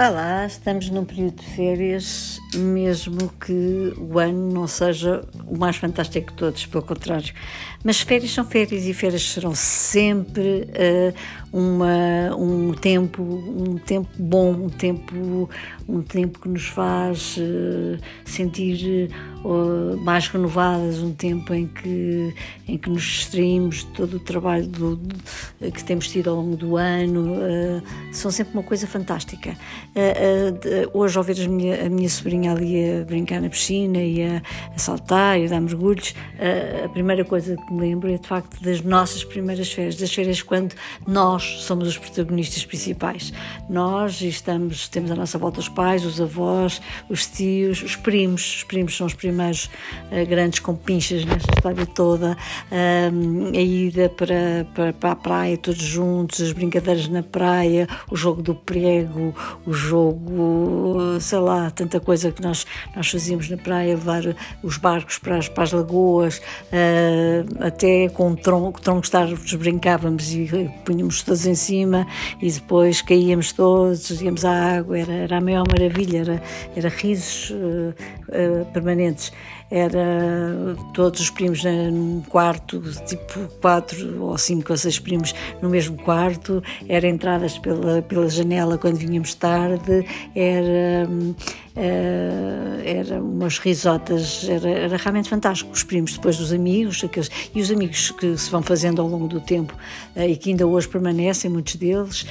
Olá, 0.00 0.46
estamos 0.46 0.88
num 0.90 1.04
período 1.04 1.42
de 1.42 1.56
férias, 1.56 2.37
mesmo 2.54 3.30
que 3.40 3.92
o 3.96 4.18
ano 4.18 4.52
não 4.52 4.66
seja 4.66 5.24
o 5.46 5.58
mais 5.58 5.76
fantástico 5.76 6.30
de 6.30 6.36
todos, 6.36 6.66
pelo 6.66 6.82
contrário. 6.82 7.34
Mas 7.84 8.00
férias 8.00 8.32
são 8.32 8.44
férias 8.44 8.86
e 8.86 8.94
férias 8.94 9.22
serão 9.22 9.54
sempre 9.54 10.68
uh, 10.68 11.14
uma, 11.52 12.34
um 12.36 12.72
tempo, 12.72 13.22
um 13.22 13.78
tempo 13.78 14.08
bom, 14.18 14.50
um 14.50 14.68
tempo, 14.68 15.48
um 15.88 16.02
tempo 16.02 16.40
que 16.40 16.48
nos 16.48 16.66
faz 16.66 17.36
uh, 17.36 17.98
sentir 18.24 19.10
uh, 19.44 19.96
mais 19.98 20.26
renovadas, 20.26 20.98
um 20.98 21.12
tempo 21.12 21.54
em 21.54 21.68
que, 21.68 22.34
em 22.66 22.76
que 22.76 22.90
nos 22.90 23.02
distraímos 23.02 23.76
de 23.76 23.86
todo 23.86 24.16
o 24.16 24.20
trabalho 24.20 24.66
do, 24.66 25.00
que 25.72 25.84
temos 25.84 26.08
tido 26.08 26.30
ao 26.30 26.36
longo 26.36 26.56
do 26.56 26.76
ano, 26.76 27.36
são 28.12 28.30
sempre 28.30 28.54
uma 28.54 28.62
coisa 28.62 28.86
fantástica. 28.86 29.56
hoje, 30.92 31.16
ao 31.16 31.24
ver 31.24 31.40
a 31.40 31.48
minha, 31.48 31.86
a 31.86 31.88
minha 31.88 32.08
sobrinha 32.08 32.37
ali 32.46 33.00
a 33.00 33.04
brincar 33.04 33.40
na 33.40 33.48
piscina 33.48 33.98
e 33.98 34.22
a, 34.22 34.42
a 34.74 34.78
saltar 34.78 35.40
e 35.40 35.46
a 35.46 35.48
dar 35.48 35.60
mergulhos, 35.60 36.14
a 36.84 36.88
primeira 36.90 37.24
coisa 37.24 37.56
que 37.56 37.72
me 37.72 37.80
lembro 37.80 38.10
é 38.10 38.18
de 38.18 38.28
facto 38.28 38.62
das 38.62 38.82
nossas 38.82 39.24
primeiras 39.24 39.72
férias, 39.72 39.96
das 39.96 40.12
férias 40.12 40.42
quando 40.42 40.74
nós 41.06 41.62
somos 41.62 41.88
os 41.88 41.98
protagonistas 41.98 42.64
principais. 42.64 43.32
Nós 43.68 44.20
estamos, 44.20 44.88
temos 44.88 45.10
à 45.10 45.14
nossa 45.14 45.38
volta 45.38 45.60
os 45.60 45.68
pais, 45.68 46.04
os 46.04 46.20
avós, 46.20 46.80
os 47.08 47.26
tios, 47.26 47.82
os 47.82 47.96
primos. 47.96 48.56
Os 48.58 48.64
primos 48.64 48.96
são 48.96 49.06
os 49.06 49.14
primeiros 49.14 49.70
uh, 50.10 50.26
grandes 50.28 50.58
compinchas 50.60 51.24
nesta 51.24 51.52
história 51.54 51.86
toda. 51.86 52.36
A 52.70 53.60
ida 53.60 54.08
para, 54.08 54.66
para, 54.74 54.92
para 54.92 55.12
a 55.12 55.16
praia 55.16 55.56
todos 55.56 55.82
juntos, 55.82 56.40
as 56.40 56.52
brincadeiras 56.52 57.08
na 57.08 57.22
praia, 57.22 57.86
o 58.10 58.16
jogo 58.16 58.42
do 58.42 58.54
prego, 58.54 59.34
o 59.66 59.72
jogo, 59.72 61.18
sei 61.20 61.38
lá, 61.38 61.70
tanta 61.70 62.00
coisa 62.00 62.27
que 62.32 62.42
nós, 62.42 62.66
nós 62.94 63.10
fazíamos 63.10 63.48
na 63.48 63.56
praia, 63.56 63.94
levar 63.94 64.22
os 64.62 64.76
barcos 64.76 65.18
para 65.18 65.38
as, 65.38 65.48
para 65.48 65.64
as 65.64 65.72
lagoas, 65.72 66.38
uh, 66.38 67.64
até 67.64 68.08
com 68.08 68.34
tronco, 68.34 68.80
troncos 68.80 69.10
de 69.10 69.16
árvores 69.16 69.54
brincávamos 69.54 70.32
e 70.32 70.70
punhamos 70.84 71.22
todos 71.22 71.46
em 71.46 71.54
cima 71.54 72.06
e 72.40 72.50
depois 72.50 73.02
caíamos 73.02 73.52
todos, 73.52 74.10
íamos 74.20 74.44
à 74.44 74.78
água, 74.78 74.98
era, 74.98 75.12
era 75.12 75.38
a 75.38 75.40
maior 75.40 75.64
maravilha, 75.68 76.18
era, 76.18 76.42
era 76.76 76.88
risos 76.88 77.50
uh, 77.50 77.94
uh, 78.28 78.64
permanentes. 78.72 79.32
Era 79.70 80.74
todos 80.94 81.20
os 81.20 81.28
primos 81.28 81.62
num 81.62 82.22
quarto, 82.22 82.80
tipo 83.06 83.48
quatro 83.60 84.24
ou 84.24 84.38
cinco 84.38 84.72
ou 84.72 84.78
seis 84.78 84.98
primos 84.98 85.34
no 85.60 85.68
mesmo 85.68 85.98
quarto, 85.98 86.62
era 86.88 87.06
entradas 87.06 87.58
pela, 87.58 88.00
pela 88.00 88.30
janela 88.30 88.78
quando 88.78 88.96
vinhamos 88.96 89.34
tarde, 89.34 90.06
era, 90.34 91.06
uh, 91.78 92.82
era 92.84 93.22
umas 93.22 93.58
risotas, 93.58 94.46
era, 94.48 94.68
era, 94.68 94.96
realmente 94.96 95.28
fantástico. 95.28 95.70
Os 95.72 95.82
primos, 95.82 96.14
depois 96.14 96.36
dos 96.36 96.52
amigos, 96.52 97.02
aqueles, 97.04 97.30
e 97.54 97.60
os 97.60 97.70
amigos 97.70 98.10
que 98.10 98.36
se 98.36 98.50
vão 98.50 98.62
fazendo 98.62 99.00
ao 99.00 99.08
longo 99.08 99.28
do 99.28 99.40
tempo 99.40 99.74
uh, 100.16 100.22
e 100.22 100.36
que 100.36 100.50
ainda 100.50 100.66
hoje 100.66 100.88
permanecem, 100.88 101.50
muitos 101.50 101.76
deles, 101.76 102.22
uh, 102.22 102.26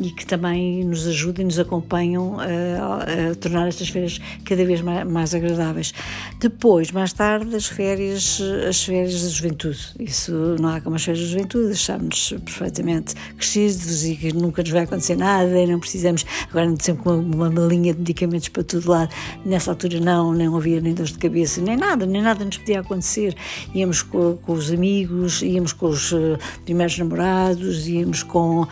e 0.00 0.10
que 0.10 0.24
também 0.24 0.84
nos 0.84 1.06
ajudam 1.06 1.42
e 1.42 1.46
nos 1.46 1.58
acompanham 1.58 2.36
a 2.38 3.34
tornar 3.40 3.66
estas 3.68 3.88
férias 3.88 4.20
cada 4.44 4.64
vez 4.64 4.80
mais, 4.80 5.06
mais 5.06 5.34
agradáveis. 5.34 5.92
Depois, 6.40 6.92
mais 6.92 7.12
tarde, 7.12 7.54
as 7.56 7.66
férias, 7.66 8.40
as 8.68 8.84
férias 8.84 9.22
da 9.22 9.28
juventude. 9.28 9.78
Isso 9.98 10.32
não 10.60 10.68
há 10.68 10.80
como 10.80 10.96
as 10.96 11.04
férias 11.04 11.24
da 11.24 11.32
juventude, 11.32 11.72
estamos 11.72 12.34
perfeitamente 12.44 13.14
crescidos 13.36 14.04
e 14.04 14.16
que 14.16 14.32
nunca 14.32 14.62
nos 14.62 14.70
vai 14.70 14.82
acontecer 14.82 15.16
nada 15.16 15.58
e 15.58 15.66
não 15.66 15.80
precisamos, 15.80 16.24
agora 16.48 16.72
sempre 16.80 17.02
com 17.02 17.18
uma, 17.18 17.48
uma 17.48 17.66
linha 17.66 17.92
de 17.92 18.00
medicamentos 18.00 18.35
para 18.50 18.62
todo 18.62 18.90
lado. 18.90 19.14
Nessa 19.44 19.70
altura 19.70 20.00
não, 20.00 20.32
nem 20.32 20.46
havia 20.46 20.80
nem 20.80 20.94
dores 20.94 21.12
de 21.12 21.18
cabeça, 21.18 21.60
nem 21.60 21.76
nada, 21.76 22.06
nem 22.06 22.22
nada 22.22 22.44
nos 22.44 22.58
podia 22.58 22.80
acontecer. 22.80 23.34
Íamos 23.74 24.02
com, 24.02 24.36
com 24.36 24.52
os 24.52 24.70
amigos, 24.70 25.42
íamos 25.42 25.72
com 25.72 25.86
os 25.86 26.12
uh, 26.12 26.38
primeiros 26.64 26.98
namorados, 26.98 27.88
íamos 27.88 28.22
com, 28.22 28.62
uh, 28.62 28.68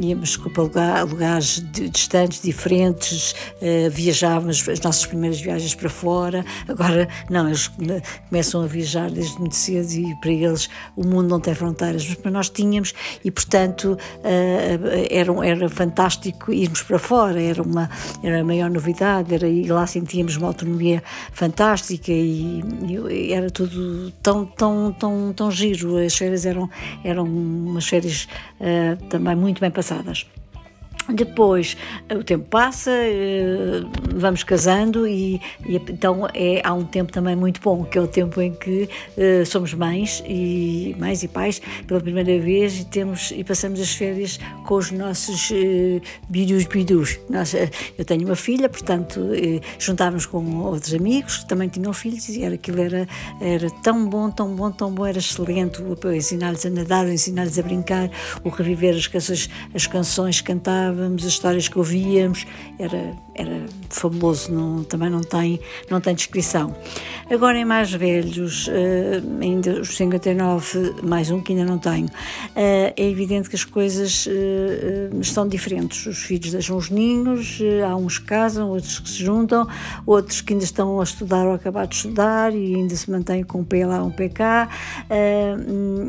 íamos 0.00 0.36
para 0.36 1.02
lugares 1.02 1.64
distantes, 1.92 2.42
diferentes, 2.42 3.32
uh, 3.32 3.90
viajávamos 3.90 4.66
as 4.68 4.80
nossas 4.80 5.06
primeiras 5.06 5.40
viagens 5.40 5.74
para 5.74 5.88
fora. 5.88 6.44
Agora, 6.68 7.08
não, 7.30 7.46
eles 7.46 7.70
começam 8.28 8.62
a 8.62 8.66
viajar 8.66 9.10
desde 9.10 9.38
muito 9.38 9.56
cedo 9.56 9.90
e 9.92 10.14
para 10.20 10.30
eles 10.30 10.68
o 10.96 11.06
mundo 11.06 11.28
não 11.28 11.40
tem 11.40 11.54
fronteiras, 11.54 12.06
mas 12.06 12.16
para 12.16 12.30
nós 12.30 12.48
tínhamos 12.48 12.92
e, 13.24 13.30
portanto, 13.30 13.96
era, 15.10 15.46
era 15.46 15.68
fantástico 15.68 16.52
irmos 16.52 16.82
para 16.82 16.98
fora, 16.98 17.40
era, 17.40 17.62
uma, 17.62 17.88
era 18.22 18.35
a 18.40 18.44
maior 18.44 18.70
novidade, 18.70 19.34
era, 19.34 19.48
e 19.48 19.66
lá 19.66 19.86
sentíamos 19.86 20.36
uma 20.36 20.48
autonomia 20.48 21.02
fantástica 21.32 22.12
e, 22.12 22.62
e 23.10 23.32
era 23.32 23.50
tudo 23.50 24.10
tão, 24.22 24.44
tão, 24.46 24.92
tão, 24.92 25.32
tão 25.32 25.50
giro. 25.50 25.96
As 25.96 26.16
férias 26.16 26.46
eram, 26.46 26.68
eram 27.04 27.24
umas 27.24 27.86
férias 27.86 28.28
uh, 28.60 29.04
também 29.06 29.36
muito 29.36 29.60
bem 29.60 29.70
passadas. 29.70 30.26
Depois 31.08 31.76
o 32.12 32.24
tempo 32.24 32.46
passa, 32.48 32.90
eh, 32.90 33.82
vamos 34.14 34.42
casando 34.42 35.06
e, 35.06 35.40
e, 35.64 35.76
então 35.76 36.26
é, 36.34 36.60
há 36.64 36.72
um 36.72 36.84
tempo 36.84 37.12
também 37.12 37.36
muito 37.36 37.60
bom, 37.60 37.84
que 37.84 37.96
é 37.96 38.00
o 38.00 38.06
tempo 38.06 38.40
em 38.40 38.52
que 38.52 38.88
uh, 39.16 39.46
somos 39.46 39.72
mães 39.74 40.22
e 40.26 40.96
mães 40.98 41.22
e 41.22 41.28
pais 41.28 41.60
pela 41.86 42.00
primeira 42.00 42.38
vez 42.40 42.80
e 42.80 42.84
temos 42.84 43.30
e 43.30 43.44
passamos 43.44 43.80
as 43.80 43.94
férias 43.94 44.38
com 44.64 44.74
os 44.74 44.90
nossos 44.90 45.50
uh, 45.50 46.00
bidus 46.28 46.66
bidus. 46.66 47.18
eu 47.98 48.04
tenho 48.04 48.24
uma 48.24 48.36
filha, 48.36 48.68
portanto 48.68 49.20
uh, 49.20 49.60
juntávamos 49.78 50.26
com 50.26 50.44
outros 50.58 50.94
amigos 50.94 51.38
que 51.38 51.46
também 51.46 51.68
tinham 51.68 51.92
filhos 51.92 52.28
e 52.28 52.42
era, 52.42 52.54
aquilo 52.54 52.80
era, 52.80 53.06
era 53.40 53.70
tão 53.82 54.08
bom, 54.08 54.30
tão 54.30 54.54
bom, 54.54 54.70
tão 54.70 54.92
bom, 54.92 55.06
era 55.06 55.18
excelente 55.18 55.82
ensinar-lhes 56.14 56.66
a 56.66 56.70
nadar, 56.70 57.08
ensinar-lhes 57.08 57.58
a 57.58 57.62
brincar, 57.62 58.10
o 58.42 58.48
reviver 58.48 58.94
as 58.94 59.06
canções, 59.06 59.48
as 59.74 59.86
canções 59.86 60.40
que 60.40 60.52
cantávamos 60.96 61.24
as 61.24 61.32
histórias 61.32 61.68
que 61.68 61.78
ouvíamos, 61.78 62.46
era, 62.78 63.14
era 63.36 63.66
fabuloso, 63.90 64.52
não, 64.52 64.82
também 64.82 65.10
não 65.10 65.20
tem, 65.20 65.60
não 65.90 66.00
tem 66.00 66.14
descrição. 66.14 66.74
Agora 67.30 67.58
em 67.58 67.64
mais 67.64 67.92
velhos, 67.92 68.66
uh, 68.68 69.40
ainda 69.40 69.80
os 69.80 69.96
59, 69.96 71.02
mais 71.02 71.30
um 71.30 71.40
que 71.40 71.52
ainda 71.52 71.64
não 71.64 71.78
tenho, 71.78 72.06
uh, 72.06 72.10
é 72.54 72.94
evidente 72.96 73.48
que 73.48 73.56
as 73.56 73.64
coisas 73.64 74.26
uh, 74.26 75.20
estão 75.20 75.46
diferentes. 75.46 76.06
Os 76.06 76.18
filhos 76.18 76.52
deixam 76.52 76.76
os 76.76 76.90
ninhos, 76.90 77.58
há 77.86 77.94
uns 77.96 78.18
que 78.18 78.26
casam, 78.26 78.70
outros 78.70 78.98
que 78.98 79.08
se 79.08 79.22
juntam, 79.22 79.66
outros 80.06 80.40
que 80.40 80.52
ainda 80.52 80.64
estão 80.64 81.00
a 81.00 81.04
estudar 81.04 81.46
ou 81.46 81.52
a 81.52 81.56
acabar 81.56 81.86
de 81.86 81.96
estudar 81.96 82.54
e 82.54 82.74
ainda 82.74 82.94
se 82.96 83.10
mantêm 83.10 83.42
com 83.44 83.60
um 83.60 83.64
pé 83.64 83.86
lá, 83.86 84.02
um 84.02 84.10
pé 84.10 84.28
cá, 84.28 84.68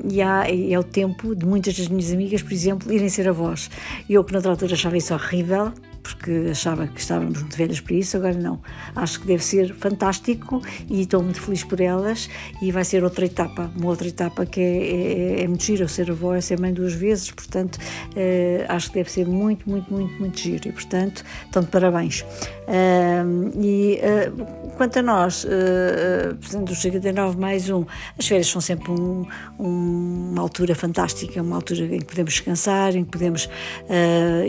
e 0.10 0.22
há, 0.22 0.46
é 0.48 0.80
o 0.80 0.84
tempo 0.84 1.36
de 1.36 1.46
muitas 1.46 1.78
das 1.78 1.88
minhas 1.88 2.12
amigas, 2.12 2.42
por 2.42 2.54
exemplo, 2.54 2.92
irem 2.92 3.10
ser 3.10 3.28
avós. 3.28 3.70
Eu 4.10 4.24
que 4.24 4.34
noutra 4.34 4.52
altura 4.52 4.74
achava 4.74 4.98
isso 4.98 5.14
horrível, 5.14 5.74
porque 6.14 6.50
achava 6.52 6.88
que 6.88 7.00
estávamos 7.00 7.40
muito 7.42 7.58
velhas 7.58 7.80
para 7.80 7.96
isso, 7.96 8.18
agora 8.18 8.36
não. 8.36 8.62
Acho 8.96 9.22
que 9.22 9.28
deve 9.28 9.44
ser 9.44 9.74
fantástico 9.74 10.62
e 10.90 11.02
estou 11.02 11.22
muito 11.24 11.42
feliz 11.42 11.64
por 11.64 11.80
elas 11.80 12.30
e 12.62 12.72
vai 12.72 12.84
ser 12.84 13.04
outra 13.04 13.26
etapa, 13.26 13.72
uma 13.76 13.88
outra 13.88 14.08
etapa 14.08 14.46
que 14.46 14.60
é, 14.60 15.40
é, 15.40 15.44
é 15.44 15.48
muito 15.48 15.64
giro, 15.64 15.88
ser 15.88 16.12
avó 16.12 16.34
é 16.34 16.42
ser 16.42 16.60
mãe 16.60 16.74
duas 16.74 16.94
vezes, 16.94 17.32
portanto 17.32 17.80
eh, 18.16 18.66
acho 18.68 18.90
que 18.90 18.96
deve 18.96 19.12
ser 19.12 19.28
muito, 19.28 19.70
muito, 19.70 19.92
muito, 19.92 20.14
muito 20.20 20.40
giro 20.40 20.68
e 20.68 20.72
portanto 20.72 21.24
de 21.52 21.68
parabéns. 21.68 22.26
Uh, 22.68 23.50
e 23.64 23.98
uh, 24.04 24.72
quanto 24.76 25.00
a 25.00 25.02
nós, 25.02 25.46
uh, 25.46 26.36
portanto, 26.36 26.66
dos 26.66 26.82
59 26.82 27.40
mais 27.40 27.70
um, 27.70 27.86
as 28.20 28.28
férias 28.28 28.48
são 28.48 28.60
sempre 28.60 28.92
um, 28.92 29.26
um, 29.58 30.32
uma 30.34 30.42
altura 30.42 30.76
fantástica, 30.76 31.42
uma 31.42 31.56
altura 31.56 31.86
em 31.86 32.00
que 32.00 32.06
podemos 32.06 32.34
descansar, 32.34 32.94
em 32.96 33.06
que 33.06 33.12
podemos. 33.12 33.50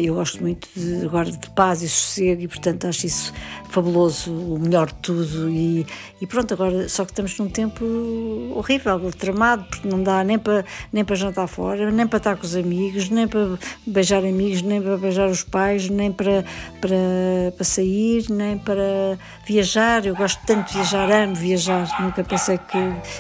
Eu 0.01 0.15
gosto 0.15 0.43
muito 0.43 0.69
de, 0.75 1.05
agora 1.05 1.31
de 1.31 1.51
paz 1.51 1.81
e 1.83 1.89
sossego 1.89 2.43
e, 2.43 2.49
portanto, 2.49 2.89
acho 2.89 3.07
isso 3.07 3.33
fabuloso, 3.71 4.33
o 4.33 4.59
melhor 4.59 4.89
de 4.89 4.95
tudo. 4.95 5.49
E, 5.49 5.87
e 6.21 6.27
pronto, 6.27 6.53
agora 6.53 6.89
só 6.89 7.05
que 7.05 7.13
estamos 7.13 7.39
num 7.39 7.49
tempo 7.49 7.85
horrível, 8.57 8.99
tramado, 9.17 9.65
porque 9.65 9.87
não 9.87 10.03
dá 10.03 10.25
nem 10.25 10.39
para, 10.39 10.65
nem 10.93 11.05
para 11.05 11.15
jantar 11.15 11.47
fora, 11.47 11.91
nem 11.91 12.07
para 12.07 12.17
estar 12.17 12.37
com 12.37 12.45
os 12.45 12.57
amigos, 12.57 13.09
nem 13.11 13.29
para 13.29 13.59
beijar 13.87 14.25
amigos, 14.25 14.63
nem 14.63 14.83
para 14.83 14.97
beijar 14.97 15.29
os 15.29 15.45
pais, 15.45 15.89
nem 15.89 16.11
para, 16.11 16.45
para, 16.81 17.53
para 17.57 17.65
sair 17.65 18.08
nem 18.31 18.59
para 18.59 19.19
viajar. 19.47 20.05
Eu 20.07 20.15
gosto 20.15 20.41
tanto 20.47 20.69
de 20.69 20.75
viajar, 20.75 21.11
amo 21.11 21.35
viajar, 21.35 21.89
nunca 22.01 22.25
pensei 22.25 22.59
que, 22.59 22.79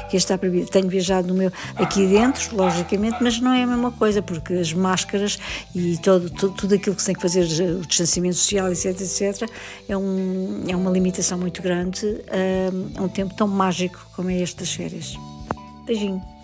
que 0.08 0.16
ia 0.16 0.18
estar 0.18 0.38
proibido. 0.38 0.70
Tenho 0.70 0.88
viajado 0.88 1.28
no 1.28 1.34
meu, 1.34 1.52
aqui 1.76 2.06
dentro, 2.06 2.56
logicamente, 2.56 3.16
mas 3.20 3.40
não 3.40 3.52
é 3.52 3.62
a 3.62 3.66
mesma 3.66 3.92
coisa, 3.92 4.22
porque 4.22 4.54
as 4.54 4.72
máscaras 4.72 5.38
e 5.74 5.96
todo, 5.98 6.30
todo, 6.30 6.54
tudo 6.54 6.74
aquilo 6.74 6.94
que 6.94 7.02
se 7.02 7.06
tem 7.06 7.14
que 7.14 7.22
fazer, 7.22 7.44
o 7.44 7.86
distanciamento 7.86 8.36
social, 8.36 8.70
etc, 8.70 8.86
etc, 8.86 9.50
é, 9.88 9.96
um, 9.96 10.64
é 10.68 10.76
uma 10.76 10.90
limitação 10.90 11.38
muito 11.38 11.62
grande 11.62 12.06
a 12.96 13.02
um 13.02 13.08
tempo 13.08 13.34
tão 13.34 13.48
mágico 13.48 14.06
como 14.14 14.30
é 14.30 14.40
este 14.40 14.58
das 14.58 14.72
férias. 14.72 15.14
Beijinho. 15.84 16.37